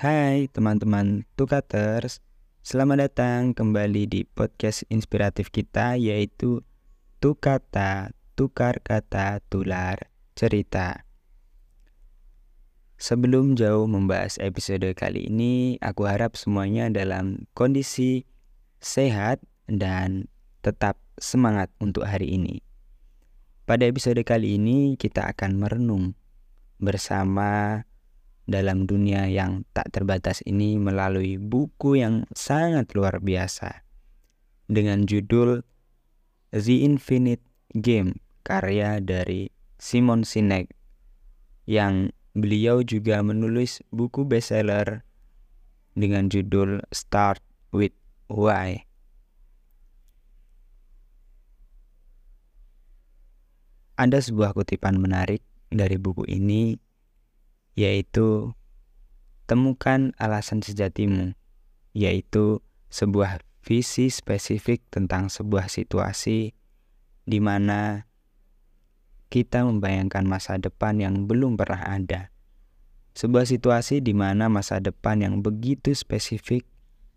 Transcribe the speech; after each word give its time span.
Hai 0.00 0.48
teman-teman 0.48 1.28
Tukaters, 1.36 2.24
selamat 2.64 3.04
datang 3.04 3.52
kembali 3.52 4.08
di 4.08 4.24
podcast 4.24 4.80
inspiratif 4.88 5.52
kita 5.52 5.92
yaitu 6.00 6.64
Tukata, 7.20 8.08
Tukar 8.32 8.80
Kata, 8.80 9.44
Tular 9.52 10.08
Cerita. 10.32 11.04
Sebelum 12.96 13.60
jauh 13.60 13.84
membahas 13.84 14.40
episode 14.40 14.88
kali 14.96 15.28
ini, 15.28 15.76
aku 15.84 16.08
harap 16.08 16.32
semuanya 16.32 16.88
dalam 16.88 17.44
kondisi 17.52 18.24
sehat 18.80 19.44
dan 19.68 20.32
tetap 20.64 20.96
semangat 21.20 21.68
untuk 21.76 22.08
hari 22.08 22.40
ini. 22.40 22.64
Pada 23.68 23.84
episode 23.84 24.24
kali 24.24 24.56
ini 24.56 24.96
kita 24.96 25.28
akan 25.28 25.60
merenung 25.60 26.16
bersama 26.80 27.84
dalam 28.50 28.90
dunia 28.90 29.30
yang 29.30 29.62
tak 29.70 29.94
terbatas 29.94 30.42
ini 30.42 30.74
melalui 30.74 31.38
buku 31.38 32.02
yang 32.02 32.26
sangat 32.34 32.90
luar 32.98 33.22
biasa 33.22 33.86
dengan 34.66 35.06
judul 35.06 35.62
The 36.50 36.82
Infinite 36.82 37.46
Game 37.70 38.18
karya 38.42 38.98
dari 38.98 39.54
Simon 39.78 40.26
Sinek 40.26 40.74
yang 41.70 42.10
beliau 42.34 42.82
juga 42.82 43.22
menulis 43.22 43.86
buku 43.94 44.26
bestseller 44.26 45.06
dengan 45.94 46.26
judul 46.26 46.82
Start 46.90 47.38
with 47.70 47.94
Why. 48.26 48.82
Ada 53.94 54.18
sebuah 54.26 54.58
kutipan 54.58 54.98
menarik 54.98 55.44
dari 55.70 56.00
buku 56.00 56.26
ini 56.26 56.89
yaitu 57.74 58.54
temukan 59.50 60.14
alasan 60.16 60.62
sejatimu, 60.62 61.34
yaitu 61.94 62.62
sebuah 62.90 63.42
visi 63.60 64.08
spesifik 64.08 64.82
tentang 64.88 65.28
sebuah 65.28 65.68
situasi 65.68 66.54
di 67.26 67.38
mana 67.38 68.08
kita 69.30 69.62
membayangkan 69.62 70.26
masa 70.26 70.58
depan 70.58 70.98
yang 70.98 71.30
belum 71.30 71.54
pernah 71.54 71.86
ada. 71.86 72.34
Sebuah 73.14 73.46
situasi 73.46 74.02
di 74.02 74.14
mana 74.14 74.50
masa 74.50 74.82
depan 74.82 75.22
yang 75.22 75.42
begitu 75.42 75.94
spesifik 75.94 76.66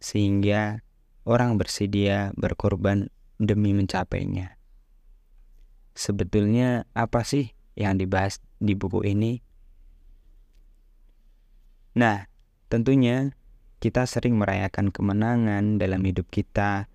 sehingga 0.00 0.84
orang 1.24 1.56
bersedia 1.56 2.34
berkorban 2.34 3.08
demi 3.40 3.72
mencapainya. 3.72 4.56
Sebetulnya 5.92 6.88
apa 6.96 7.22
sih 7.22 7.52
yang 7.76 8.00
dibahas 8.00 8.40
di 8.58 8.72
buku 8.72 9.04
ini? 9.04 9.44
Nah, 11.92 12.24
tentunya 12.72 13.36
kita 13.82 14.08
sering 14.08 14.40
merayakan 14.40 14.88
kemenangan 14.88 15.76
dalam 15.76 16.00
hidup 16.06 16.30
kita, 16.32 16.88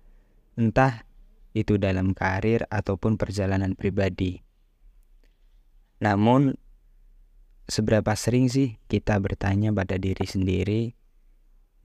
entah 0.58 1.06
itu 1.54 1.78
dalam 1.78 2.16
karir 2.16 2.66
ataupun 2.66 3.14
perjalanan 3.14 3.78
pribadi. 3.78 4.42
Namun, 6.02 6.54
seberapa 7.70 8.14
sering 8.18 8.50
sih 8.50 8.78
kita 8.90 9.18
bertanya 9.22 9.70
pada 9.70 9.98
diri 9.98 10.26
sendiri, 10.26 10.82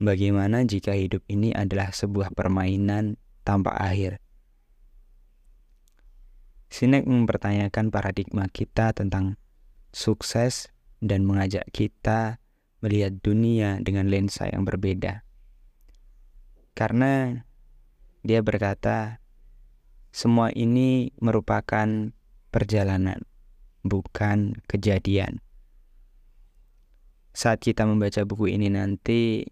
bagaimana 0.02 0.62
jika 0.66 0.94
hidup 0.94 1.22
ini 1.30 1.54
adalah 1.54 1.94
sebuah 1.94 2.34
permainan 2.34 3.14
tanpa 3.46 3.74
akhir? 3.78 4.18
Sinek 6.74 7.06
mempertanyakan 7.06 7.94
paradigma 7.94 8.50
kita 8.50 8.90
tentang 8.90 9.38
sukses 9.94 10.74
dan 10.98 11.22
mengajak 11.22 11.62
kita 11.70 12.42
melihat 12.84 13.16
dunia 13.24 13.80
dengan 13.80 14.12
lensa 14.12 14.44
yang 14.44 14.68
berbeda. 14.68 15.24
Karena 16.76 17.40
dia 18.20 18.44
berkata, 18.44 19.24
semua 20.12 20.52
ini 20.52 21.16
merupakan 21.16 22.12
perjalanan, 22.52 23.24
bukan 23.80 24.60
kejadian. 24.68 25.40
Saat 27.32 27.64
kita 27.64 27.88
membaca 27.88 28.20
buku 28.28 28.52
ini 28.52 28.68
nanti, 28.68 29.48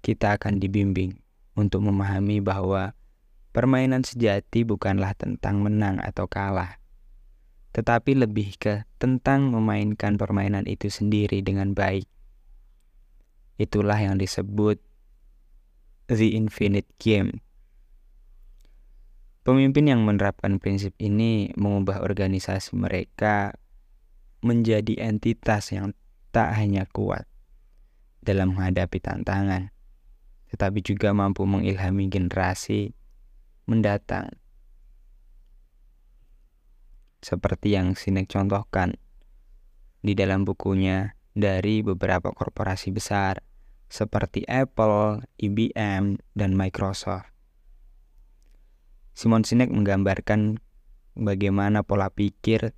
kita 0.00 0.40
akan 0.40 0.56
dibimbing 0.56 1.20
untuk 1.60 1.84
memahami 1.84 2.40
bahwa 2.40 2.96
permainan 3.52 4.00
sejati 4.00 4.64
bukanlah 4.64 5.12
tentang 5.12 5.60
menang 5.60 6.00
atau 6.00 6.24
kalah, 6.24 6.80
tetapi 7.78 8.18
lebih 8.18 8.58
ke 8.58 8.90
tentang 8.98 9.54
memainkan 9.54 10.18
permainan 10.18 10.66
itu 10.66 10.90
sendiri 10.90 11.46
dengan 11.46 11.78
baik. 11.78 12.10
Itulah 13.54 13.94
yang 13.94 14.18
disebut 14.18 14.82
the 16.10 16.34
infinite 16.34 16.90
game. 16.98 17.38
Pemimpin 19.46 19.86
yang 19.86 20.02
menerapkan 20.02 20.58
prinsip 20.58 20.90
ini 20.98 21.54
mengubah 21.54 22.02
organisasi 22.02 22.74
mereka 22.74 23.54
menjadi 24.42 24.98
entitas 24.98 25.70
yang 25.70 25.94
tak 26.34 26.58
hanya 26.58 26.82
kuat 26.90 27.30
dalam 28.26 28.58
menghadapi 28.58 28.98
tantangan, 28.98 29.70
tetapi 30.50 30.82
juga 30.82 31.14
mampu 31.14 31.46
mengilhami 31.46 32.10
generasi 32.10 32.90
mendatang 33.70 34.34
seperti 37.18 37.74
yang 37.74 37.98
Sinek 37.98 38.30
contohkan 38.30 38.94
di 40.02 40.14
dalam 40.14 40.46
bukunya 40.46 41.18
dari 41.34 41.82
beberapa 41.82 42.30
korporasi 42.30 42.94
besar 42.94 43.42
seperti 43.88 44.44
Apple, 44.44 45.24
IBM, 45.40 46.20
dan 46.36 46.50
Microsoft. 46.54 47.32
Simon 49.18 49.42
Sinek 49.42 49.72
menggambarkan 49.74 50.62
bagaimana 51.18 51.82
pola 51.82 52.12
pikir 52.12 52.76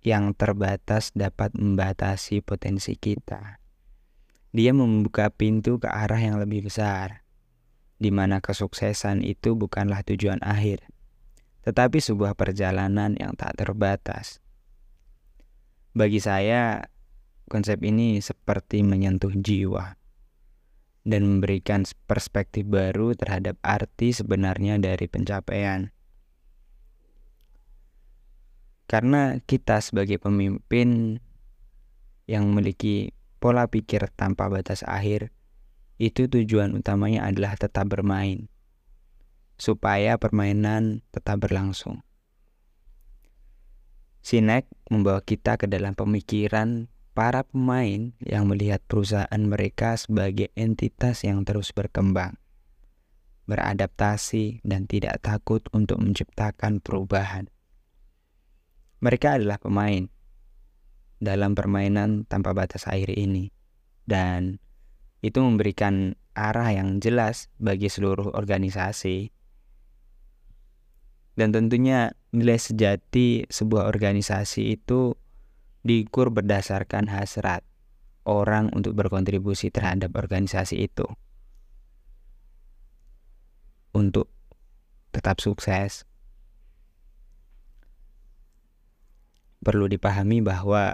yang 0.00 0.32
terbatas 0.32 1.12
dapat 1.12 1.52
membatasi 1.58 2.40
potensi 2.40 2.94
kita. 2.96 3.60
Dia 4.50 4.72
membuka 4.74 5.30
pintu 5.30 5.78
ke 5.78 5.86
arah 5.90 6.18
yang 6.18 6.38
lebih 6.38 6.66
besar, 6.66 7.22
di 8.00 8.10
mana 8.10 8.40
kesuksesan 8.40 9.22
itu 9.22 9.54
bukanlah 9.54 10.02
tujuan 10.02 10.40
akhir, 10.42 10.86
tetapi 11.60 12.00
sebuah 12.00 12.32
perjalanan 12.32 13.16
yang 13.20 13.36
tak 13.36 13.60
terbatas. 13.60 14.40
Bagi 15.92 16.22
saya, 16.22 16.88
konsep 17.50 17.82
ini 17.82 18.22
seperti 18.22 18.80
menyentuh 18.86 19.34
jiwa 19.34 19.98
dan 21.02 21.22
memberikan 21.26 21.82
perspektif 22.06 22.68
baru 22.68 23.12
terhadap 23.18 23.58
arti 23.64 24.14
sebenarnya 24.14 24.78
dari 24.78 25.10
pencapaian. 25.10 25.90
Karena 28.86 29.38
kita 29.42 29.78
sebagai 29.82 30.18
pemimpin 30.18 31.18
yang 32.26 32.50
memiliki 32.50 33.14
pola 33.38 33.66
pikir 33.70 34.10
tanpa 34.14 34.50
batas 34.50 34.82
akhir, 34.82 35.30
itu 35.98 36.26
tujuan 36.26 36.74
utamanya 36.74 37.26
adalah 37.28 37.54
tetap 37.54 37.86
bermain 37.90 38.50
supaya 39.60 40.16
permainan 40.16 41.04
tetap 41.12 41.44
berlangsung. 41.44 42.00
Sinek 44.24 44.64
membawa 44.88 45.20
kita 45.20 45.60
ke 45.60 45.68
dalam 45.68 45.92
pemikiran 45.92 46.88
para 47.12 47.44
pemain 47.44 48.16
yang 48.24 48.48
melihat 48.48 48.80
perusahaan 48.88 49.42
mereka 49.44 50.00
sebagai 50.00 50.48
entitas 50.56 51.24
yang 51.28 51.44
terus 51.44 51.76
berkembang, 51.76 52.40
beradaptasi, 53.44 54.64
dan 54.64 54.88
tidak 54.88 55.20
takut 55.20 55.60
untuk 55.76 56.00
menciptakan 56.00 56.80
perubahan. 56.80 57.52
Mereka 59.04 59.40
adalah 59.40 59.60
pemain 59.60 60.08
dalam 61.20 61.52
permainan 61.52 62.24
tanpa 62.24 62.56
batas 62.56 62.88
air 62.88 63.08
ini, 63.12 63.52
dan 64.08 64.60
itu 65.20 65.40
memberikan 65.40 66.16
arah 66.32 66.72
yang 66.72 67.00
jelas 67.04 67.52
bagi 67.60 67.92
seluruh 67.92 68.32
organisasi 68.32 69.39
dan 71.40 71.56
tentunya 71.56 72.12
nilai 72.36 72.60
sejati 72.60 73.48
sebuah 73.48 73.88
organisasi 73.88 74.76
itu 74.76 75.16
diukur 75.80 76.28
berdasarkan 76.28 77.08
hasrat 77.08 77.64
orang 78.28 78.68
untuk 78.76 78.92
berkontribusi 78.92 79.72
terhadap 79.72 80.12
organisasi 80.20 80.84
itu. 80.84 81.08
Untuk 83.96 84.28
tetap 85.16 85.40
sukses, 85.40 86.04
perlu 89.64 89.88
dipahami 89.88 90.44
bahwa 90.44 90.92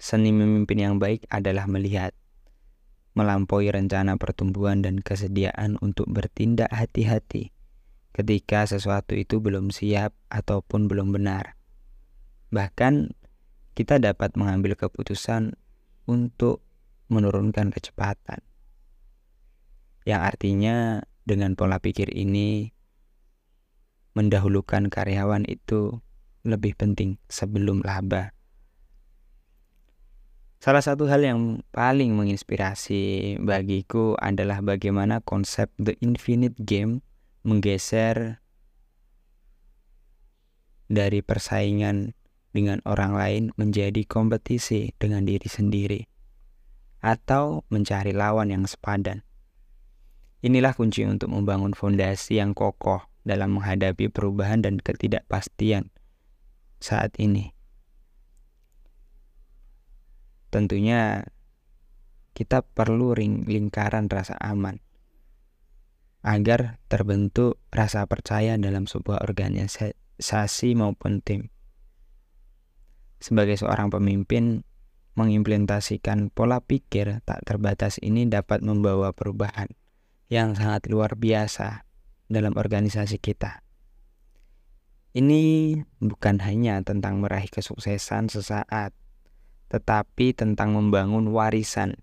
seni 0.00 0.32
memimpin 0.32 0.80
yang 0.80 0.96
baik 0.96 1.28
adalah 1.28 1.68
melihat 1.68 2.16
melampaui 3.12 3.68
rencana 3.70 4.16
pertumbuhan 4.18 4.80
dan 4.82 4.98
kesediaan 4.98 5.78
untuk 5.78 6.10
bertindak 6.10 6.72
hati-hati 6.74 7.53
ketika 8.14 8.62
sesuatu 8.62 9.18
itu 9.18 9.42
belum 9.42 9.74
siap 9.74 10.14
ataupun 10.30 10.86
belum 10.86 11.10
benar. 11.10 11.58
Bahkan 12.54 13.10
kita 13.74 13.98
dapat 13.98 14.38
mengambil 14.38 14.78
keputusan 14.78 15.58
untuk 16.06 16.62
menurunkan 17.10 17.74
kecepatan. 17.74 18.38
Yang 20.06 20.20
artinya 20.22 20.76
dengan 21.26 21.58
pola 21.58 21.82
pikir 21.82 22.14
ini 22.14 22.70
mendahulukan 24.14 24.86
karyawan 24.86 25.42
itu 25.50 25.98
lebih 26.46 26.78
penting 26.78 27.18
sebelum 27.26 27.82
laba. 27.82 28.30
Salah 30.62 30.80
satu 30.80 31.10
hal 31.10 31.20
yang 31.20 31.40
paling 31.74 32.14
menginspirasi 32.14 33.36
bagiku 33.42 34.16
adalah 34.16 34.62
bagaimana 34.62 35.18
konsep 35.20 35.68
The 35.82 35.98
Infinite 36.00 36.56
Game 36.62 37.04
menggeser 37.44 38.40
dari 40.88 41.20
persaingan 41.20 42.16
dengan 42.56 42.80
orang 42.88 43.12
lain 43.12 43.44
menjadi 43.60 44.06
kompetisi 44.08 44.96
dengan 44.96 45.28
diri 45.28 45.48
sendiri 45.48 46.00
atau 47.04 47.68
mencari 47.68 48.16
lawan 48.16 48.48
yang 48.48 48.64
sepadan. 48.64 49.20
Inilah 50.44 50.76
kunci 50.76 51.04
untuk 51.08 51.32
membangun 51.32 51.72
fondasi 51.72 52.40
yang 52.40 52.52
kokoh 52.52 53.04
dalam 53.24 53.56
menghadapi 53.56 54.12
perubahan 54.12 54.60
dan 54.60 54.76
ketidakpastian 54.76 55.88
saat 56.80 57.16
ini. 57.16 57.56
Tentunya 60.52 61.24
kita 62.36 62.62
perlu 62.62 63.16
ring 63.16 63.48
lingkaran 63.48 64.06
rasa 64.12 64.36
aman 64.38 64.83
agar 66.24 66.80
terbentuk 66.88 67.60
rasa 67.68 68.08
percaya 68.08 68.56
dalam 68.56 68.88
sebuah 68.88 69.20
organisasi 69.28 70.72
maupun 70.72 71.20
tim. 71.20 71.52
Sebagai 73.20 73.60
seorang 73.60 73.92
pemimpin, 73.92 74.64
mengimplementasikan 75.14 76.32
pola 76.32 76.58
pikir 76.58 77.22
tak 77.22 77.44
terbatas 77.46 78.02
ini 78.02 78.26
dapat 78.26 78.64
membawa 78.64 79.14
perubahan 79.14 79.70
yang 80.32 80.58
sangat 80.58 80.90
luar 80.90 81.14
biasa 81.14 81.86
dalam 82.26 82.56
organisasi 82.56 83.20
kita. 83.20 83.62
Ini 85.14 85.78
bukan 86.02 86.42
hanya 86.42 86.82
tentang 86.82 87.22
meraih 87.22 87.46
kesuksesan 87.46 88.34
sesaat, 88.34 88.90
tetapi 89.70 90.34
tentang 90.34 90.74
membangun 90.74 91.30
warisan 91.30 91.94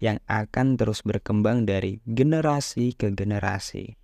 yang 0.00 0.16
akan 0.24 0.80
terus 0.80 1.04
berkembang 1.04 1.68
dari 1.68 2.00
generasi 2.08 2.96
ke 2.96 3.12
generasi. 3.12 4.00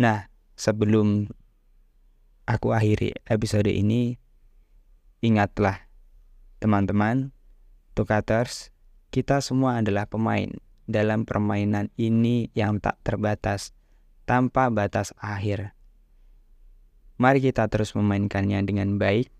Nah, 0.00 0.32
sebelum 0.56 1.28
aku 2.48 2.72
akhiri 2.72 3.12
episode 3.28 3.68
ini, 3.68 4.16
ingatlah 5.20 5.84
teman-teman, 6.58 7.36
Tukaters, 7.92 8.72
kita 9.12 9.40
semua 9.40 9.80
adalah 9.80 10.04
pemain 10.04 10.52
dalam 10.88 11.24
permainan 11.28 11.92
ini 11.96 12.48
yang 12.52 12.80
tak 12.80 13.00
terbatas, 13.04 13.72
tanpa 14.28 14.68
batas 14.72 15.12
akhir. 15.20 15.76
Mari 17.16 17.40
kita 17.40 17.68
terus 17.72 17.96
memainkannya 17.96 18.60
dengan 18.68 19.00
baik 19.00 19.32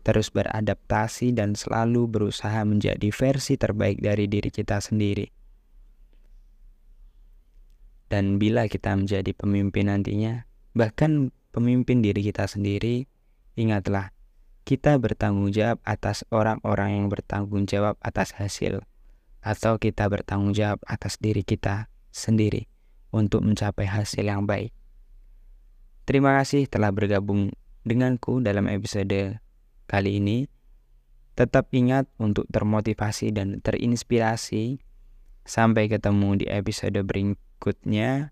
terus 0.00 0.32
beradaptasi 0.32 1.36
dan 1.36 1.52
selalu 1.52 2.08
berusaha 2.08 2.64
menjadi 2.64 3.12
versi 3.12 3.60
terbaik 3.60 4.00
dari 4.00 4.26
diri 4.26 4.48
kita 4.48 4.80
sendiri. 4.80 5.28
Dan 8.10 8.42
bila 8.42 8.66
kita 8.66 8.96
menjadi 8.98 9.30
pemimpin 9.30 9.86
nantinya, 9.86 10.42
bahkan 10.74 11.30
pemimpin 11.54 12.02
diri 12.02 12.26
kita 12.26 12.50
sendiri, 12.50 13.06
ingatlah, 13.54 14.10
kita 14.66 14.98
bertanggung 14.98 15.54
jawab 15.54 15.78
atas 15.86 16.26
orang-orang 16.34 16.98
yang 16.98 17.06
bertanggung 17.06 17.70
jawab 17.70 17.94
atas 18.02 18.34
hasil, 18.34 18.82
atau 19.46 19.78
kita 19.78 20.10
bertanggung 20.10 20.52
jawab 20.52 20.82
atas 20.90 21.22
diri 21.22 21.46
kita 21.46 21.86
sendiri 22.10 22.66
untuk 23.14 23.46
mencapai 23.46 23.86
hasil 23.86 24.26
yang 24.26 24.42
baik. 24.42 24.74
Terima 26.02 26.42
kasih 26.42 26.66
telah 26.66 26.90
bergabung 26.90 27.54
denganku 27.86 28.42
dalam 28.42 28.66
episode 28.66 29.38
kali 29.90 30.22
ini, 30.22 30.46
tetap 31.34 31.74
ingat 31.74 32.06
untuk 32.22 32.46
termotivasi 32.46 33.34
dan 33.34 33.58
terinspirasi. 33.58 34.78
Sampai 35.42 35.90
ketemu 35.90 36.38
di 36.38 36.46
episode 36.46 37.02
berikutnya. 37.02 38.30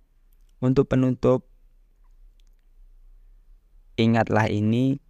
Untuk 0.62 0.86
penutup, 0.90 1.50
ingatlah 3.98 4.46
ini 4.46 5.02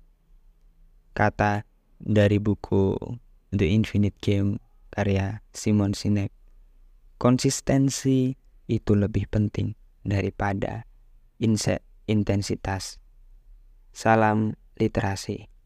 kata 1.13 1.69
dari 2.01 2.37
buku 2.41 2.97
The 3.53 3.69
Infinite 3.69 4.17
Game 4.25 4.61
karya 4.93 5.41
Simon 5.53 5.93
Sinek. 5.93 6.33
Konsistensi 7.19 8.37
itu 8.69 8.93
lebih 8.93 9.27
penting 9.27 9.75
daripada 10.05 10.85
intensitas. 12.09 13.01
Salam 13.91 14.55
literasi. 14.79 15.58